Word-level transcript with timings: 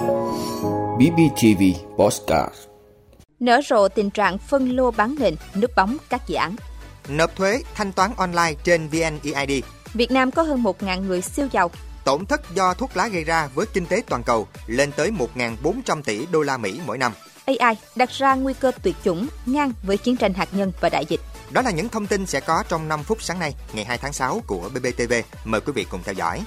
BBTV 0.00 1.62
Postcard 1.96 2.54
Nở 3.40 3.60
rộ 3.68 3.88
tình 3.88 4.10
trạng 4.10 4.38
phân 4.38 4.76
lô 4.76 4.90
bán 4.90 5.14
nền, 5.18 5.34
núp 5.60 5.70
bóng 5.76 5.96
các 6.08 6.22
dự 6.26 6.34
án. 6.34 6.56
Nộp 7.08 7.36
thuế, 7.36 7.62
thanh 7.74 7.92
toán 7.92 8.10
online 8.16 8.54
trên 8.64 8.88
VNeID. 8.88 9.64
Việt 9.94 10.10
Nam 10.10 10.30
có 10.30 10.42
hơn 10.42 10.62
1.000 10.62 11.02
người 11.02 11.22
siêu 11.22 11.48
giàu. 11.52 11.70
Tổn 12.04 12.26
thất 12.26 12.54
do 12.54 12.74
thuốc 12.74 12.96
lá 12.96 13.08
gây 13.08 13.24
ra 13.24 13.48
với 13.54 13.66
kinh 13.66 13.86
tế 13.86 14.02
toàn 14.08 14.22
cầu 14.22 14.48
lên 14.66 14.92
tới 14.92 15.10
1.400 15.36 16.02
tỷ 16.02 16.26
đô 16.32 16.42
la 16.42 16.56
Mỹ 16.56 16.80
mỗi 16.86 16.98
năm. 16.98 17.12
AI 17.44 17.76
đặt 17.96 18.10
ra 18.10 18.34
nguy 18.34 18.54
cơ 18.54 18.72
tuyệt 18.82 18.96
chủng 19.04 19.28
ngang 19.46 19.72
với 19.82 19.96
chiến 19.96 20.16
tranh 20.16 20.34
hạt 20.34 20.48
nhân 20.52 20.72
và 20.80 20.88
đại 20.88 21.04
dịch. 21.08 21.20
Đó 21.50 21.62
là 21.62 21.70
những 21.70 21.88
thông 21.88 22.06
tin 22.06 22.26
sẽ 22.26 22.40
có 22.40 22.64
trong 22.68 22.88
5 22.88 23.02
phút 23.02 23.22
sáng 23.22 23.38
nay, 23.38 23.54
ngày 23.72 23.84
2 23.84 23.98
tháng 23.98 24.12
6 24.12 24.42
của 24.46 24.70
BBTV. 24.74 25.12
Mời 25.44 25.60
quý 25.60 25.72
vị 25.72 25.86
cùng 25.90 26.00
theo 26.04 26.14
dõi. 26.14 26.42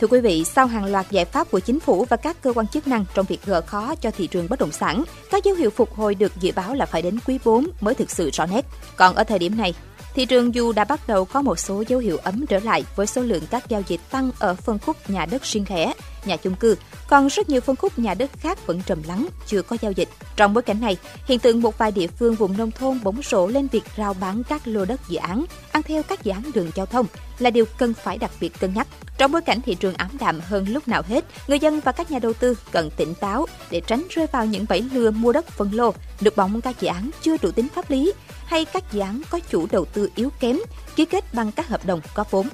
Thưa 0.00 0.06
quý 0.06 0.20
vị, 0.20 0.44
sau 0.44 0.66
hàng 0.66 0.84
loạt 0.84 1.10
giải 1.10 1.24
pháp 1.24 1.50
của 1.50 1.60
chính 1.60 1.80
phủ 1.80 2.04
và 2.04 2.16
các 2.16 2.42
cơ 2.42 2.52
quan 2.52 2.66
chức 2.66 2.86
năng 2.86 3.04
trong 3.14 3.26
việc 3.26 3.38
gỡ 3.46 3.60
khó 3.60 3.94
cho 3.94 4.10
thị 4.10 4.26
trường 4.26 4.46
bất 4.50 4.58
động 4.58 4.72
sản, 4.72 5.04
các 5.30 5.44
dấu 5.44 5.54
hiệu 5.54 5.70
phục 5.70 5.94
hồi 5.94 6.14
được 6.14 6.32
dự 6.40 6.50
báo 6.56 6.74
là 6.74 6.86
phải 6.86 7.02
đến 7.02 7.18
quý 7.26 7.38
4 7.44 7.66
mới 7.80 7.94
thực 7.94 8.10
sự 8.10 8.30
rõ 8.32 8.46
nét. 8.46 8.64
Còn 8.96 9.14
ở 9.14 9.24
thời 9.24 9.38
điểm 9.38 9.56
này, 9.56 9.74
thị 10.14 10.26
trường 10.26 10.54
dù 10.54 10.72
đã 10.72 10.84
bắt 10.84 11.00
đầu 11.06 11.24
có 11.24 11.42
một 11.42 11.58
số 11.58 11.84
dấu 11.88 12.00
hiệu 12.00 12.16
ấm 12.16 12.46
trở 12.46 12.58
lại 12.58 12.84
với 12.96 13.06
số 13.06 13.22
lượng 13.22 13.42
các 13.50 13.68
giao 13.68 13.82
dịch 13.86 14.00
tăng 14.10 14.30
ở 14.38 14.54
phân 14.54 14.78
khúc 14.78 15.10
nhà 15.10 15.26
đất 15.26 15.42
riêng 15.42 15.64
lẻ, 15.68 15.92
nhà 16.24 16.36
chung 16.36 16.54
cư, 16.54 16.76
còn 17.08 17.26
rất 17.26 17.48
nhiều 17.48 17.60
phân 17.60 17.76
khúc 17.76 17.98
nhà 17.98 18.14
đất 18.14 18.30
khác 18.40 18.66
vẫn 18.66 18.82
trầm 18.86 19.02
lắng, 19.02 19.26
chưa 19.46 19.62
có 19.62 19.76
giao 19.80 19.92
dịch. 19.92 20.08
Trong 20.36 20.54
bối 20.54 20.62
cảnh 20.62 20.80
này, 20.80 20.96
hiện 21.26 21.38
tượng 21.38 21.62
một 21.62 21.78
vài 21.78 21.92
địa 21.92 22.06
phương 22.06 22.34
vùng 22.34 22.56
nông 22.56 22.70
thôn 22.70 23.00
bỗng 23.02 23.20
rổ 23.22 23.46
lên 23.46 23.68
việc 23.72 23.84
rao 23.96 24.14
bán 24.14 24.42
các 24.48 24.62
lô 24.64 24.84
đất 24.84 25.00
dự 25.08 25.16
án, 25.16 25.44
ăn 25.72 25.82
theo 25.82 26.02
các 26.02 26.24
dự 26.24 26.32
án 26.32 26.42
đường 26.54 26.70
giao 26.74 26.86
thông 26.86 27.06
là 27.38 27.50
điều 27.50 27.64
cần 27.78 27.94
phải 27.94 28.18
đặc 28.18 28.30
biệt 28.40 28.60
cân 28.60 28.74
nhắc. 28.74 28.86
Trong 29.18 29.32
bối 29.32 29.42
cảnh 29.42 29.60
thị 29.60 29.74
trường 29.74 29.94
ám 29.94 30.10
đạm 30.20 30.40
hơn 30.40 30.68
lúc 30.68 30.88
nào 30.88 31.02
hết, 31.08 31.24
người 31.48 31.58
dân 31.58 31.80
và 31.80 31.92
các 31.92 32.10
nhà 32.10 32.18
đầu 32.18 32.32
tư 32.32 32.54
cần 32.72 32.90
tỉnh 32.96 33.14
táo 33.14 33.46
để 33.70 33.80
tránh 33.86 34.02
rơi 34.10 34.26
vào 34.32 34.46
những 34.46 34.64
bẫy 34.68 34.82
lừa 34.92 35.10
mua 35.10 35.32
đất 35.32 35.46
phân 35.48 35.74
lô, 35.74 35.94
được 36.20 36.36
bóng 36.36 36.60
các 36.60 36.80
dự 36.80 36.88
án 36.88 37.10
chưa 37.22 37.36
đủ 37.42 37.50
tính 37.50 37.68
pháp 37.74 37.90
lý 37.90 38.12
hay 38.46 38.64
các 38.64 38.92
dự 38.92 39.00
án 39.00 39.22
có 39.30 39.40
chủ 39.50 39.66
đầu 39.70 39.84
tư 39.84 40.10
yếu 40.14 40.30
kém, 40.40 40.58
ký 40.96 41.04
kết 41.04 41.34
bằng 41.34 41.52
các 41.52 41.68
hợp 41.68 41.86
đồng 41.86 42.00
có 42.14 42.24
vốn. 42.30 42.48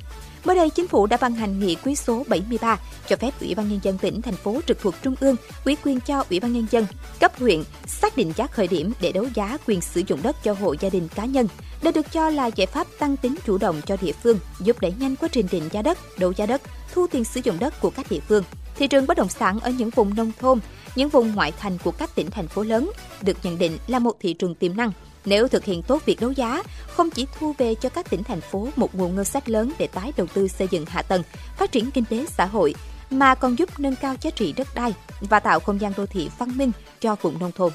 Mới 0.45 0.57
đây, 0.57 0.71
chính 0.71 0.89
phủ 0.89 1.07
đã 1.07 1.17
ban 1.21 1.35
hành 1.35 1.59
nghị 1.59 1.77
quyết 1.85 1.99
số 1.99 2.25
73 2.29 2.79
cho 3.09 3.17
phép 3.17 3.41
Ủy 3.41 3.55
ban 3.55 3.69
nhân 3.69 3.81
dân 3.83 3.99
tỉnh 3.99 4.23
thành 4.23 4.35
phố 4.35 4.61
trực 4.67 4.81
thuộc 4.81 4.95
trung 5.03 5.15
ương 5.21 5.37
ủy 5.65 5.77
quyền 5.85 6.01
cho 6.01 6.25
Ủy 6.31 6.41
ban 6.41 6.53
nhân 6.53 6.67
dân 6.71 6.87
cấp 7.21 7.33
huyện 7.39 7.63
xác 7.87 8.17
định 8.17 8.33
giá 8.37 8.47
khởi 8.47 8.69
điểm 8.69 8.93
để 9.01 9.13
đấu 9.13 9.27
giá 9.35 9.59
quyền 9.67 9.81
sử 9.81 10.03
dụng 10.07 10.21
đất 10.23 10.37
cho 10.43 10.53
hộ 10.53 10.75
gia 10.81 10.89
đình 10.89 11.09
cá 11.15 11.25
nhân. 11.25 11.49
Đây 11.83 11.93
được 11.93 12.13
cho 12.13 12.31
là 12.31 12.47
giải 12.47 12.67
pháp 12.67 12.87
tăng 12.99 13.17
tính 13.17 13.35
chủ 13.47 13.59
động 13.59 13.81
cho 13.87 13.97
địa 14.01 14.13
phương, 14.13 14.39
giúp 14.61 14.81
đẩy 14.81 14.93
nhanh 14.99 15.17
quá 15.17 15.29
trình 15.33 15.47
định 15.51 15.69
giá 15.73 15.83
đất, 15.83 15.99
đấu 16.19 16.33
giá 16.33 16.47
đất, 16.47 16.63
thu 16.95 17.07
tiền 17.07 17.25
sử 17.25 17.41
dụng 17.45 17.59
đất 17.59 17.81
của 17.81 17.91
các 17.91 18.07
địa 18.11 18.21
phương. 18.29 18.45
Thị 18.77 18.87
trường 18.87 19.07
bất 19.07 19.17
động 19.17 19.29
sản 19.29 19.61
ở 19.61 19.71
những 19.71 19.91
vùng 19.91 20.15
nông 20.15 20.33
thôn, 20.39 20.61
những 20.97 21.09
vùng 21.09 21.35
ngoại 21.35 21.53
thành 21.53 21.79
của 21.85 21.91
các 21.91 22.15
tỉnh 22.15 22.31
thành 22.31 22.49
phố 22.49 22.63
lớn 22.63 22.91
được 23.23 23.37
nhận 23.43 23.59
định 23.59 23.79
là 23.87 23.99
một 23.99 24.13
thị 24.21 24.33
trường 24.33 24.55
tiềm 24.55 24.77
năng 24.77 24.93
nếu 25.25 25.49
thực 25.49 25.65
hiện 25.65 25.83
tốt 25.83 26.03
việc 26.07 26.21
đấu 26.21 26.33
giá, 26.33 26.63
không 26.87 27.11
chỉ 27.11 27.27
thu 27.39 27.55
về 27.59 27.75
cho 27.75 27.89
các 27.89 28.11
tỉnh 28.11 28.25
thành 28.25 28.41
phố 28.41 28.69
một 28.77 28.95
nguồn 28.95 29.17
ngân 29.17 29.25
sách 29.25 29.49
lớn 29.49 29.73
để 29.79 29.87
tái 29.87 30.13
đầu 30.17 30.27
tư 30.35 30.49
xây 30.49 30.69
dựng 30.71 30.87
hạ 30.87 31.03
tầng, 31.03 31.23
phát 31.59 31.73
triển 31.73 31.91
kinh 31.91 32.05
tế 32.05 32.27
xã 32.27 32.45
hội, 32.45 32.75
mà 33.11 33.35
còn 33.35 33.59
giúp 33.59 33.81
nâng 33.81 33.97
cao 33.97 34.15
giá 34.21 34.31
trị 34.31 34.53
đất 34.57 34.69
đai 34.75 34.95
và 35.21 35.41
tạo 35.41 35.61
không 35.61 35.81
gian 35.81 35.93
đô 35.97 36.07
thị 36.07 36.31
văn 36.39 36.59
minh 36.59 36.73
cho 37.01 37.17
vùng 37.23 37.39
nông 37.39 37.53
thôn. 37.53 37.73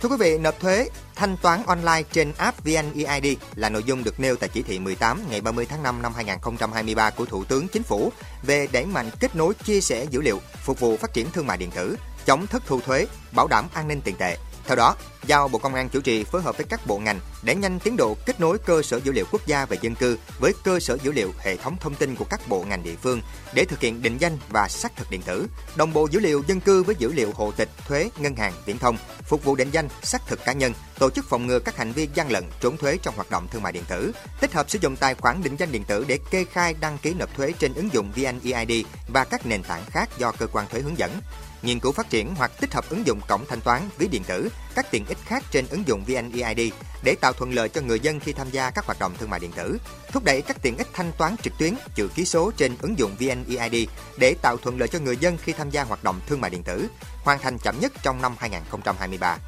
Thưa 0.00 0.10
quý 0.10 0.16
vị, 0.18 0.38
nộp 0.38 0.60
thuế, 0.60 0.88
thanh 1.14 1.36
toán 1.36 1.62
online 1.66 2.02
trên 2.12 2.32
app 2.36 2.64
VNeID 2.64 3.36
là 3.54 3.68
nội 3.68 3.82
dung 3.86 4.04
được 4.04 4.20
nêu 4.20 4.36
tại 4.36 4.48
chỉ 4.52 4.62
thị 4.62 4.78
18 4.78 5.20
ngày 5.30 5.40
30 5.40 5.66
tháng 5.66 5.82
5 5.82 6.02
năm 6.02 6.12
2023 6.14 7.10
của 7.10 7.24
Thủ 7.24 7.44
tướng 7.44 7.68
Chính 7.68 7.82
phủ 7.82 8.12
về 8.42 8.66
đẩy 8.72 8.86
mạnh 8.86 9.10
kết 9.20 9.36
nối 9.36 9.54
chia 9.54 9.80
sẻ 9.80 10.06
dữ 10.10 10.20
liệu 10.20 10.40
phục 10.64 10.80
vụ 10.80 10.96
phát 10.96 11.12
triển 11.12 11.30
thương 11.30 11.46
mại 11.46 11.56
điện 11.56 11.70
tử, 11.70 11.96
chống 12.26 12.46
thất 12.46 12.62
thu 12.66 12.80
thuế, 12.80 13.06
bảo 13.32 13.46
đảm 13.46 13.64
an 13.74 13.88
ninh 13.88 14.00
tiền 14.00 14.14
tệ. 14.18 14.36
Theo 14.66 14.76
đó, 14.76 14.96
giao 15.26 15.48
Bộ 15.48 15.58
Công 15.58 15.74
an 15.74 15.88
chủ 15.88 16.00
trì 16.00 16.24
phối 16.24 16.42
hợp 16.42 16.56
với 16.56 16.66
các 16.68 16.86
bộ 16.86 16.98
ngành 16.98 17.20
để 17.42 17.54
nhanh 17.54 17.78
tiến 17.78 17.96
độ 17.96 18.16
kết 18.26 18.40
nối 18.40 18.58
cơ 18.58 18.82
sở 18.82 19.00
dữ 19.04 19.12
liệu 19.12 19.24
quốc 19.30 19.46
gia 19.46 19.66
về 19.66 19.76
dân 19.80 19.94
cư 19.94 20.18
với 20.38 20.52
cơ 20.64 20.80
sở 20.80 20.98
dữ 21.02 21.12
liệu 21.12 21.32
hệ 21.38 21.56
thống 21.56 21.76
thông 21.80 21.94
tin 21.94 22.14
của 22.14 22.24
các 22.24 22.48
bộ 22.48 22.64
ngành 22.64 22.82
địa 22.82 22.94
phương 23.02 23.20
để 23.54 23.64
thực 23.64 23.80
hiện 23.80 24.02
định 24.02 24.18
danh 24.18 24.38
và 24.48 24.68
xác 24.68 24.96
thực 24.96 25.10
điện 25.10 25.22
tử, 25.22 25.46
đồng 25.76 25.92
bộ 25.92 26.08
dữ 26.10 26.20
liệu 26.20 26.42
dân 26.46 26.60
cư 26.60 26.82
với 26.82 26.94
dữ 26.98 27.12
liệu 27.12 27.32
hộ 27.34 27.50
tịch, 27.50 27.68
thuế, 27.86 28.10
ngân 28.18 28.36
hàng, 28.36 28.52
viễn 28.64 28.78
thông, 28.78 28.96
phục 29.22 29.44
vụ 29.44 29.56
định 29.56 29.70
danh, 29.72 29.88
xác 30.02 30.26
thực 30.26 30.44
cá 30.44 30.52
nhân, 30.52 30.72
tổ 30.98 31.10
chức 31.10 31.28
phòng 31.28 31.46
ngừa 31.46 31.58
các 31.58 31.76
hành 31.76 31.92
vi 31.92 32.08
gian 32.14 32.30
lận, 32.30 32.44
trốn 32.60 32.76
thuế 32.76 32.98
trong 33.02 33.14
hoạt 33.16 33.30
động 33.30 33.48
thương 33.50 33.62
mại 33.62 33.72
điện 33.72 33.84
tử, 33.88 34.12
tích 34.40 34.52
hợp 34.52 34.70
sử 34.70 34.78
dụng 34.82 34.96
tài 34.96 35.14
khoản 35.14 35.42
định 35.42 35.56
danh 35.56 35.72
điện 35.72 35.84
tử 35.84 36.04
để 36.08 36.18
kê 36.30 36.44
khai 36.44 36.74
đăng 36.80 36.98
ký 36.98 37.14
nộp 37.14 37.36
thuế 37.36 37.52
trên 37.58 37.74
ứng 37.74 37.92
dụng 37.92 38.12
VNeID 38.12 38.86
và 39.08 39.24
các 39.24 39.46
nền 39.46 39.62
tảng 39.62 39.84
khác 39.86 40.08
do 40.18 40.32
cơ 40.32 40.46
quan 40.46 40.66
thuế 40.68 40.80
hướng 40.80 40.98
dẫn 40.98 41.10
nghiên 41.64 41.80
cứu 41.80 41.92
phát 41.92 42.10
triển 42.10 42.34
hoặc 42.34 42.52
tích 42.60 42.74
hợp 42.74 42.84
ứng 42.88 43.06
dụng 43.06 43.20
cổng 43.28 43.44
thanh 43.48 43.60
toán, 43.60 43.82
ví 43.98 44.08
điện 44.08 44.22
tử, 44.26 44.48
các 44.74 44.90
tiện 44.90 45.04
ích 45.06 45.18
khác 45.24 45.44
trên 45.50 45.66
ứng 45.70 45.86
dụng 45.86 46.04
VNeID 46.04 46.72
để 47.02 47.14
tạo 47.20 47.32
thuận 47.32 47.52
lợi 47.54 47.68
cho 47.68 47.80
người 47.80 48.00
dân 48.00 48.20
khi 48.20 48.32
tham 48.32 48.50
gia 48.50 48.70
các 48.70 48.84
hoạt 48.84 48.98
động 48.98 49.12
thương 49.18 49.30
mại 49.30 49.40
điện 49.40 49.52
tử, 49.52 49.78
thúc 50.12 50.24
đẩy 50.24 50.42
các 50.42 50.62
tiện 50.62 50.76
ích 50.76 50.88
thanh 50.92 51.12
toán 51.18 51.36
trực 51.42 51.52
tuyến, 51.58 51.74
chữ 51.94 52.08
ký 52.14 52.24
số 52.24 52.50
trên 52.56 52.76
ứng 52.80 52.98
dụng 52.98 53.16
VNeID 53.18 53.88
để 54.18 54.34
tạo 54.42 54.56
thuận 54.56 54.78
lợi 54.78 54.88
cho 54.88 54.98
người 54.98 55.16
dân 55.16 55.36
khi 55.42 55.52
tham 55.52 55.70
gia 55.70 55.84
hoạt 55.84 56.04
động 56.04 56.20
thương 56.26 56.40
mại 56.40 56.50
điện 56.50 56.62
tử, 56.62 56.88
hoàn 57.24 57.38
thành 57.38 57.58
chậm 57.58 57.80
nhất 57.80 57.92
trong 58.02 58.22
năm 58.22 58.34
2023. 58.38 59.38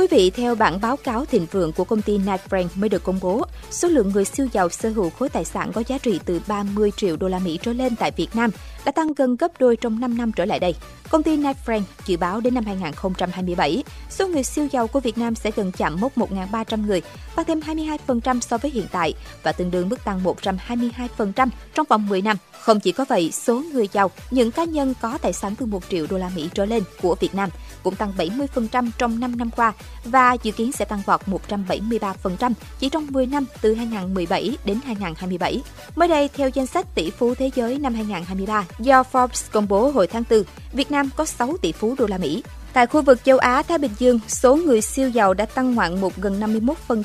Quý 0.00 0.06
vị, 0.10 0.30
theo 0.30 0.54
bản 0.54 0.80
báo 0.80 0.96
cáo 0.96 1.24
thịnh 1.24 1.46
vượng 1.50 1.72
của 1.72 1.84
công 1.84 2.02
ty 2.02 2.18
Knight 2.18 2.40
Frank 2.50 2.68
mới 2.74 2.88
được 2.88 3.04
công 3.04 3.18
bố, 3.22 3.44
số 3.70 3.88
lượng 3.88 4.10
người 4.14 4.24
siêu 4.24 4.48
giàu 4.52 4.68
sở 4.68 4.88
hữu 4.88 5.10
khối 5.10 5.28
tài 5.28 5.44
sản 5.44 5.72
có 5.72 5.82
giá 5.86 5.98
trị 5.98 6.20
từ 6.24 6.40
30 6.48 6.92
triệu 6.96 7.16
đô 7.16 7.28
la 7.28 7.38
Mỹ 7.38 7.58
trở 7.62 7.72
lên 7.72 7.96
tại 7.96 8.10
Việt 8.10 8.28
Nam 8.34 8.50
đã 8.84 8.92
tăng 8.92 9.12
gần 9.16 9.36
gấp 9.36 9.52
đôi 9.58 9.76
trong 9.76 10.00
5 10.00 10.18
năm 10.18 10.32
trở 10.32 10.44
lại 10.44 10.58
đây. 10.58 10.74
Công 11.10 11.22
ty 11.22 11.36
Knight 11.36 11.56
Frank 11.66 11.82
dự 12.06 12.16
báo 12.16 12.40
đến 12.40 12.54
năm 12.54 12.64
2027, 12.64 13.84
số 14.10 14.28
người 14.28 14.42
siêu 14.42 14.68
giàu 14.72 14.86
của 14.86 15.00
Việt 15.00 15.18
Nam 15.18 15.34
sẽ 15.34 15.50
gần 15.56 15.72
chạm 15.72 16.00
mốc 16.00 16.18
1.300 16.18 16.86
người, 16.86 17.02
tăng 17.36 17.44
thêm 17.44 17.60
22% 17.60 18.40
so 18.40 18.58
với 18.58 18.70
hiện 18.70 18.86
tại 18.92 19.14
và 19.42 19.52
tương 19.52 19.70
đương 19.70 19.88
mức 19.88 20.04
tăng 20.04 20.20
122% 20.24 21.48
trong 21.74 21.86
vòng 21.88 22.08
10 22.08 22.22
năm. 22.22 22.36
Không 22.60 22.80
chỉ 22.80 22.92
có 22.92 23.04
vậy, 23.08 23.30
số 23.32 23.62
người 23.72 23.88
giàu, 23.92 24.10
những 24.30 24.50
cá 24.50 24.64
nhân 24.64 24.94
có 25.00 25.18
tài 25.18 25.32
sản 25.32 25.54
từ 25.56 25.66
1 25.66 25.82
triệu 25.90 26.06
đô 26.10 26.18
la 26.18 26.30
Mỹ 26.36 26.48
trở 26.54 26.64
lên 26.64 26.82
của 27.02 27.14
Việt 27.20 27.34
Nam 27.34 27.50
cũng 27.82 27.94
tăng 27.94 28.12
70% 28.16 28.90
trong 28.98 29.20
5 29.20 29.36
năm 29.36 29.50
qua 29.50 29.72
và 30.04 30.36
dự 30.42 30.52
kiến 30.52 30.72
sẽ 30.72 30.84
tăng 30.84 31.02
vọt 31.06 31.20
173% 31.48 32.52
chỉ 32.78 32.88
trong 32.88 33.06
10 33.10 33.26
năm 33.26 33.44
từ 33.60 33.74
2017 33.74 34.56
đến 34.64 34.78
2027. 34.84 35.62
Mới 35.96 36.08
đây, 36.08 36.28
theo 36.28 36.48
danh 36.48 36.66
sách 36.66 36.94
tỷ 36.94 37.10
phú 37.10 37.34
thế 37.34 37.50
giới 37.54 37.78
năm 37.78 37.94
2023 37.94 38.64
do 38.78 39.02
Forbes 39.12 39.48
công 39.52 39.68
bố 39.68 39.90
hồi 39.90 40.06
tháng 40.06 40.22
4, 40.30 40.42
Việt 40.72 40.90
Nam 40.90 41.10
có 41.16 41.24
6 41.24 41.56
tỷ 41.62 41.72
phú 41.72 41.94
đô 41.98 42.06
la 42.06 42.18
Mỹ. 42.18 42.42
Tại 42.72 42.86
khu 42.86 43.02
vực 43.02 43.24
châu 43.24 43.38
Á 43.38 43.62
Thái 43.62 43.78
Bình 43.78 43.90
Dương, 43.98 44.20
số 44.28 44.56
người 44.56 44.80
siêu 44.80 45.08
giàu 45.08 45.34
đã 45.34 45.46
tăng 45.46 45.74
ngoạn 45.74 46.00
mục 46.00 46.12
gần 46.16 46.40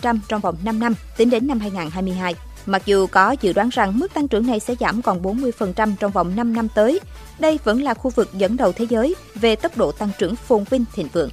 51% 0.01 0.17
trong 0.27 0.41
vòng 0.41 0.55
5 0.63 0.79
năm, 0.79 0.93
tính 1.17 1.29
đến 1.29 1.47
năm 1.47 1.59
2022. 1.59 2.35
Mặc 2.65 2.81
dù 2.85 3.07
có 3.07 3.35
dự 3.41 3.53
đoán 3.53 3.69
rằng 3.69 3.99
mức 3.99 4.13
tăng 4.13 4.27
trưởng 4.27 4.47
này 4.47 4.59
sẽ 4.59 4.75
giảm 4.79 5.01
còn 5.01 5.21
40% 5.21 5.95
trong 5.99 6.11
vòng 6.11 6.35
5 6.35 6.53
năm 6.53 6.67
tới, 6.75 6.99
đây 7.39 7.59
vẫn 7.63 7.83
là 7.83 7.93
khu 7.93 8.11
vực 8.11 8.33
dẫn 8.33 8.57
đầu 8.57 8.71
thế 8.71 8.85
giới 8.89 9.15
về 9.35 9.55
tốc 9.55 9.77
độ 9.77 9.91
tăng 9.91 10.09
trưởng 10.17 10.35
phồn 10.35 10.63
vinh 10.63 10.85
thịnh 10.93 11.07
vượng. 11.13 11.29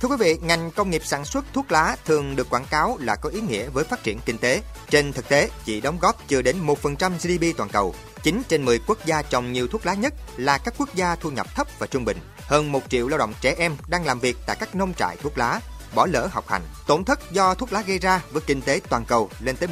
Thưa 0.00 0.08
quý 0.08 0.16
vị, 0.18 0.38
ngành 0.42 0.70
công 0.70 0.90
nghiệp 0.90 1.02
sản 1.04 1.24
xuất 1.24 1.44
thuốc 1.52 1.72
lá 1.72 1.96
thường 2.04 2.36
được 2.36 2.50
quảng 2.50 2.64
cáo 2.70 2.96
là 3.00 3.16
có 3.16 3.28
ý 3.28 3.40
nghĩa 3.40 3.68
với 3.68 3.84
phát 3.84 4.02
triển 4.02 4.18
kinh 4.24 4.38
tế. 4.38 4.62
Trên 4.90 5.12
thực 5.12 5.28
tế, 5.28 5.50
chỉ 5.64 5.80
đóng 5.80 5.98
góp 6.00 6.28
chưa 6.28 6.42
đến 6.42 6.56
1% 6.66 7.10
GDP 7.10 7.56
toàn 7.56 7.70
cầu. 7.70 7.94
9 8.22 8.42
trên 8.48 8.64
10 8.64 8.78
quốc 8.86 8.98
gia 9.04 9.22
trồng 9.22 9.52
nhiều 9.52 9.68
thuốc 9.68 9.86
lá 9.86 9.94
nhất 9.94 10.14
là 10.36 10.58
các 10.58 10.74
quốc 10.78 10.94
gia 10.94 11.16
thu 11.16 11.30
nhập 11.30 11.46
thấp 11.54 11.66
và 11.78 11.86
trung 11.86 12.04
bình. 12.04 12.16
Hơn 12.36 12.72
1 12.72 12.80
triệu 12.88 13.08
lao 13.08 13.18
động 13.18 13.32
trẻ 13.40 13.54
em 13.58 13.76
đang 13.88 14.04
làm 14.04 14.20
việc 14.20 14.36
tại 14.46 14.56
các 14.60 14.74
nông 14.74 14.94
trại 14.94 15.16
thuốc 15.16 15.38
lá, 15.38 15.60
bỏ 15.94 16.06
lỡ 16.06 16.28
học 16.32 16.48
hành. 16.48 16.62
Tổn 16.86 17.04
thất 17.04 17.32
do 17.32 17.54
thuốc 17.54 17.72
lá 17.72 17.82
gây 17.82 17.98
ra 17.98 18.20
với 18.30 18.42
kinh 18.46 18.62
tế 18.62 18.80
toàn 18.88 19.04
cầu 19.04 19.30
lên 19.40 19.56
tới 19.56 19.68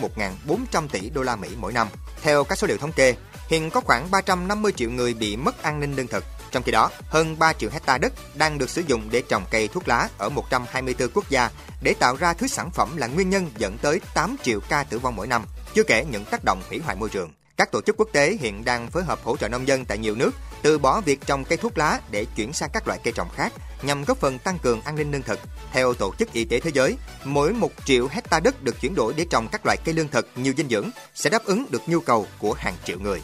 1.400 0.46 0.88
tỷ 0.88 1.10
đô 1.10 1.22
la 1.22 1.36
Mỹ 1.36 1.48
mỗi 1.56 1.72
năm. 1.72 1.88
Theo 2.22 2.44
các 2.44 2.58
số 2.58 2.66
liệu 2.66 2.76
thống 2.76 2.92
kê, 2.92 3.14
hiện 3.48 3.70
có 3.70 3.80
khoảng 3.80 4.10
350 4.10 4.72
triệu 4.72 4.90
người 4.90 5.14
bị 5.14 5.36
mất 5.36 5.62
an 5.62 5.80
ninh 5.80 5.96
lương 5.96 6.06
thực. 6.06 6.24
Trong 6.50 6.62
khi 6.62 6.72
đó, 6.72 6.90
hơn 7.08 7.38
3 7.38 7.52
triệu 7.52 7.70
hecta 7.70 7.98
đất 7.98 8.12
đang 8.34 8.58
được 8.58 8.70
sử 8.70 8.82
dụng 8.86 9.08
để 9.10 9.22
trồng 9.28 9.44
cây 9.50 9.68
thuốc 9.68 9.88
lá 9.88 10.08
ở 10.18 10.28
124 10.28 11.08
quốc 11.14 11.30
gia 11.30 11.50
để 11.82 11.94
tạo 11.98 12.16
ra 12.16 12.34
thứ 12.34 12.46
sản 12.46 12.70
phẩm 12.70 12.96
là 12.96 13.06
nguyên 13.06 13.30
nhân 13.30 13.50
dẫn 13.56 13.78
tới 13.78 14.00
8 14.14 14.36
triệu 14.42 14.60
ca 14.68 14.84
tử 14.84 14.98
vong 14.98 15.16
mỗi 15.16 15.26
năm, 15.26 15.44
chưa 15.74 15.82
kể 15.82 16.04
những 16.10 16.24
tác 16.24 16.44
động 16.44 16.62
hủy 16.68 16.78
hoại 16.78 16.96
môi 16.96 17.08
trường. 17.08 17.30
Các 17.60 17.72
tổ 17.72 17.80
chức 17.80 17.96
quốc 17.96 18.08
tế 18.12 18.36
hiện 18.40 18.64
đang 18.64 18.90
phối 18.90 19.04
hợp 19.04 19.18
hỗ 19.24 19.36
trợ 19.36 19.48
nông 19.48 19.68
dân 19.68 19.84
tại 19.84 19.98
nhiều 19.98 20.14
nước 20.14 20.30
từ 20.62 20.78
bỏ 20.78 21.00
việc 21.00 21.20
trồng 21.26 21.44
cây 21.44 21.56
thuốc 21.56 21.78
lá 21.78 22.00
để 22.10 22.26
chuyển 22.36 22.52
sang 22.52 22.70
các 22.72 22.86
loại 22.86 22.98
cây 23.04 23.12
trồng 23.16 23.28
khác 23.36 23.52
nhằm 23.82 24.04
góp 24.04 24.18
phần 24.18 24.38
tăng 24.38 24.58
cường 24.58 24.80
an 24.80 24.96
ninh 24.96 25.12
lương 25.12 25.22
thực. 25.22 25.40
Theo 25.72 25.94
Tổ 25.94 26.14
chức 26.18 26.32
Y 26.32 26.44
tế 26.44 26.60
Thế 26.60 26.70
giới, 26.74 26.96
mỗi 27.24 27.52
1 27.52 27.72
triệu 27.84 28.08
hecta 28.10 28.40
đất 28.40 28.62
được 28.62 28.80
chuyển 28.80 28.94
đổi 28.94 29.14
để 29.16 29.26
trồng 29.30 29.48
các 29.52 29.60
loại 29.64 29.76
cây 29.84 29.94
lương 29.94 30.08
thực 30.08 30.28
nhiều 30.36 30.52
dinh 30.56 30.68
dưỡng 30.68 30.90
sẽ 31.14 31.30
đáp 31.30 31.44
ứng 31.44 31.66
được 31.70 31.82
nhu 31.86 32.00
cầu 32.00 32.26
của 32.38 32.52
hàng 32.52 32.74
triệu 32.84 32.98
người. 32.98 33.22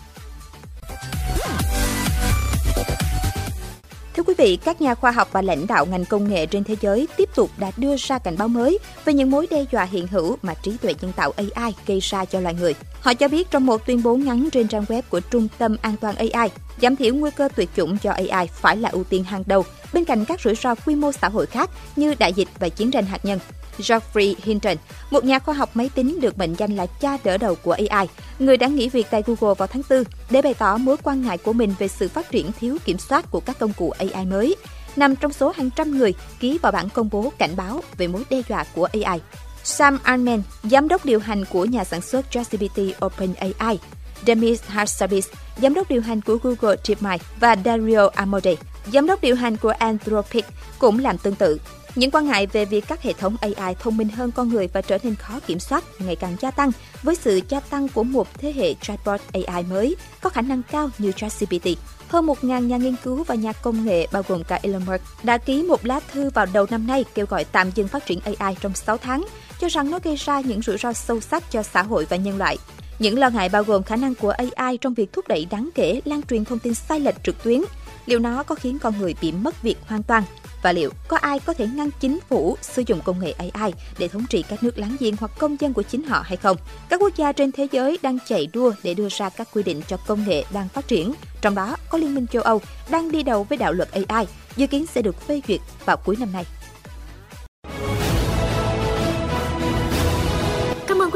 Quý 4.27 4.35
vị, 4.39 4.57
các 4.57 4.81
nhà 4.81 4.95
khoa 4.95 5.11
học 5.11 5.29
và 5.33 5.43
lãnh 5.43 5.67
đạo 5.67 5.87
ngành 5.87 6.05
công 6.05 6.29
nghệ 6.29 6.47
trên 6.47 6.65
thế 6.65 6.77
giới 6.81 7.09
tiếp 7.17 7.29
tục 7.35 7.51
đã 7.59 7.71
đưa 7.77 7.97
ra 7.97 8.19
cảnh 8.19 8.37
báo 8.39 8.49
mới 8.49 8.79
về 9.05 9.15
những 9.15 9.31
mối 9.31 9.47
đe 9.51 9.65
dọa 9.73 9.85
hiện 9.85 10.07
hữu 10.07 10.37
mà 10.43 10.55
trí 10.55 10.77
tuệ 10.77 10.95
nhân 11.01 11.13
tạo 11.17 11.33
AI 11.37 11.75
gây 11.87 12.01
ra 12.01 12.25
cho 12.25 12.41
loài 12.41 12.55
người. 12.55 12.75
Họ 13.01 13.15
cho 13.15 13.29
biết 13.29 13.51
trong 13.51 13.67
một 13.67 13.87
tuyên 13.87 14.03
bố 14.03 14.17
ngắn 14.17 14.49
trên 14.53 14.69
trang 14.69 14.85
web 14.85 15.03
của 15.11 15.21
Trung 15.21 15.49
tâm 15.59 15.77
An 15.83 15.97
toàn 15.97 16.17
AI, 16.17 16.51
giảm 16.83 16.97
thiểu 16.97 17.15
nguy 17.15 17.31
cơ 17.31 17.49
tuyệt 17.57 17.69
chủng 17.77 17.99
cho 17.99 18.13
AI 18.13 18.47
phải 18.47 18.77
là 18.77 18.89
ưu 18.89 19.05
tiên 19.05 19.25
hàng 19.25 19.43
đầu 19.47 19.65
bên 19.93 20.05
cạnh 20.05 20.25
các 20.25 20.41
rủi 20.41 20.55
ro 20.55 20.75
quy 20.75 20.95
mô 20.95 21.13
xã 21.13 21.29
hội 21.29 21.47
khác 21.47 21.71
như 21.97 22.15
đại 22.19 22.33
dịch 22.33 22.49
và 22.59 22.69
chiến 22.69 22.91
tranh 22.91 23.07
hạt 23.07 23.25
nhân. 23.25 23.39
Geoffrey 23.79 24.35
Hinton, 24.43 24.77
một 25.11 25.25
nhà 25.25 25.39
khoa 25.39 25.55
học 25.55 25.71
máy 25.75 25.91
tính 25.95 26.21
được 26.21 26.39
mệnh 26.39 26.55
danh 26.55 26.77
là 26.77 26.87
cha 26.87 27.17
đỡ 27.25 27.37
đầu 27.37 27.55
của 27.55 27.77
AI, 27.89 28.09
người 28.39 28.57
đã 28.57 28.67
nghỉ 28.67 28.89
việc 28.89 29.07
tại 29.11 29.23
Google 29.27 29.55
vào 29.55 29.69
tháng 29.69 29.83
4 29.91 30.05
để 30.31 30.43
bày 30.43 30.55
tỏ 30.55 30.77
mối 30.77 30.97
quan 31.03 31.23
ngại 31.23 31.39
của 31.39 31.53
mình 31.53 31.75
về 31.79 31.89
sự 31.89 32.09
phát 32.09 32.31
triển 32.31 32.51
thiếu 32.61 32.79
kiểm 32.85 32.99
soát 32.99 33.31
của 33.31 33.41
các 33.41 33.59
công 33.59 33.73
cụ 33.73 33.91
AI 33.91 34.27
mới, 34.27 34.57
nằm 34.97 35.17
trong 35.17 35.33
số 35.33 35.53
hàng 35.57 35.71
trăm 35.77 35.99
người 35.99 36.15
ký 36.41 36.59
vào 36.63 36.73
bản 36.73 36.89
công 36.89 37.09
bố 37.13 37.33
cảnh 37.39 37.57
báo 37.57 37.83
về 37.97 38.07
mối 38.07 38.23
đe 38.31 38.43
dọa 38.49 38.65
của 38.75 38.89
AI. 38.93 39.21
Sam 39.65 39.99
Altman, 40.03 40.43
giám 40.63 40.89
đốc 40.89 41.05
điều 41.05 41.21
hành 41.21 41.45
của 41.45 41.65
nhà 41.65 41.85
sản 41.85 42.01
xuất 42.01 42.31
ChatGPT 42.31 42.79
OpenAI, 43.05 43.79
Demis 44.27 44.63
Hassabis, 44.67 45.29
giám 45.63 45.75
đốc 45.75 45.89
điều 45.89 46.03
hành 46.03 46.21
của 46.21 46.39
Google 46.43 46.77
DeepMind 46.85 47.23
và 47.41 47.57
Dario 47.65 48.09
Amodei, 48.15 48.57
giám 48.93 49.07
đốc 49.07 49.21
điều 49.21 49.37
hành 49.37 49.57
của 49.57 49.73
Anthropic 49.79 50.45
cũng 50.79 50.99
làm 50.99 51.19
tương 51.19 51.35
tự. 51.35 51.59
Những 51.97 52.11
quan 52.11 52.27
ngại 52.27 52.47
về 52.47 52.65
việc 52.65 52.85
các 52.89 53.03
hệ 53.03 53.13
thống 53.13 53.37
AI 53.41 53.75
thông 53.75 53.97
minh 53.97 54.09
hơn 54.09 54.33
con 54.33 54.49
người 54.49 54.69
và 54.73 54.81
trở 54.81 54.99
nên 55.03 55.15
khó 55.15 55.41
kiểm 55.47 55.59
soát 55.59 55.85
ngày 55.99 56.17
càng 56.17 56.37
gia 56.41 56.51
tăng 56.51 56.71
với 57.03 57.15
sự 57.15 57.41
gia 57.49 57.61
tăng 57.61 57.89
của 57.89 58.03
một 58.03 58.29
thế 58.39 58.53
hệ 58.53 58.75
chatbot 58.75 59.21
AI 59.33 59.63
mới 59.63 59.97
có 60.21 60.31
khả 60.31 60.43
năng 60.43 60.63
cao 60.71 60.91
như 60.99 61.13
ChatGPT. 61.13 61.69
Hơn 62.09 62.27
1.000 62.27 62.67
nhà 62.67 62.77
nghiên 62.77 62.97
cứu 63.05 63.25
và 63.25 63.35
nhà 63.35 63.53
công 63.53 63.85
nghệ 63.85 64.07
bao 64.13 64.23
gồm 64.29 64.45
cả 64.45 64.61
Elon 64.63 64.83
Musk 64.87 65.25
đã 65.25 65.39
ký 65.39 65.63
một 65.63 65.87
lá 65.87 66.01
thư 66.13 66.31
vào 66.31 66.47
đầu 66.53 66.67
năm 66.71 66.87
nay 66.87 67.05
kêu 67.15 67.27
gọi 67.27 67.45
tạm 67.45 67.71
dừng 67.75 67.89
phát 67.89 68.07
triển 68.07 68.21
AI 68.21 68.57
trong 68.61 68.75
6 68.75 68.99
tháng, 68.99 69.27
cho 69.61 69.69
rằng 69.69 69.91
nó 69.91 69.99
gây 70.05 70.17
ra 70.17 70.41
những 70.41 70.63
rủi 70.63 70.79
ro 70.79 70.93
sâu 70.93 71.21
sắc 71.21 71.51
cho 71.51 71.63
xã 71.63 71.83
hội 71.83 72.07
và 72.11 72.17
nhân 72.17 72.39
loại. 72.39 72.59
Những 72.99 73.19
lo 73.19 73.31
ngại 73.31 73.49
bao 73.49 73.65
gồm 73.65 73.83
khả 73.83 73.97
năng 73.97 74.15
của 74.15 74.35
AI 74.57 74.77
trong 74.77 74.95
việc 74.95 75.13
thúc 75.13 75.29
đẩy 75.29 75.47
đáng 75.51 75.71
kể 75.75 76.01
lan 76.05 76.23
truyền 76.23 76.45
thông 76.45 76.59
tin 76.59 76.75
sai 76.75 77.01
lệch 77.01 77.23
trực 77.23 77.43
tuyến, 77.43 77.61
liệu 78.07 78.19
nó 78.19 78.43
có 78.43 78.55
khiến 78.55 78.79
con 78.79 78.99
người 78.99 79.15
bị 79.21 79.33
mất 79.33 79.63
việc 79.63 79.77
hoàn 79.87 80.03
toàn 80.03 80.23
và 80.67 80.73
liệu 80.73 80.91
có 81.09 81.17
ai 81.17 81.41
có 81.41 81.53
thể 81.53 81.67
ngăn 81.67 81.91
chính 82.01 82.19
phủ 82.29 82.57
sử 82.63 82.83
dụng 82.87 83.01
công 83.05 83.19
nghệ 83.19 83.33
AI 83.33 83.73
để 83.99 84.09
thống 84.09 84.27
trị 84.31 84.45
các 84.49 84.63
nước 84.63 84.79
láng 84.79 84.97
giềng 85.01 85.17
hoặc 85.17 85.31
công 85.39 85.57
dân 85.61 85.73
của 85.73 85.83
chính 85.83 86.03
họ 86.03 86.23
hay 86.25 86.37
không? 86.37 86.57
Các 86.89 87.01
quốc 87.01 87.17
gia 87.17 87.33
trên 87.33 87.53
thế 87.53 87.69
giới 87.73 87.99
đang 88.03 88.19
chạy 88.27 88.47
đua 88.53 88.73
để 88.83 88.95
đưa 88.95 89.09
ra 89.11 89.29
các 89.29 89.49
quy 89.55 89.63
định 89.63 89.81
cho 89.89 89.97
công 90.07 90.29
nghệ 90.29 90.45
đang 90.53 90.69
phát 90.69 90.89
triển, 90.89 91.13
trong 91.41 91.55
đó 91.55 91.77
có 91.91 91.99
Liên 91.99 92.15
minh 92.15 92.27
châu 92.27 92.43
Âu 92.43 92.61
đang 92.91 93.13
đi 93.13 93.23
đầu 93.23 93.45
với 93.45 93.59
đạo 93.59 93.73
luật 93.73 93.89
AI, 93.93 94.27
dự 94.57 94.67
kiến 94.67 94.87
sẽ 94.87 95.03
được 95.03 95.21
phê 95.21 95.41
duyệt 95.49 95.61
vào 95.85 95.97
cuối 95.97 96.17
năm 96.21 96.33
nay. 96.33 96.45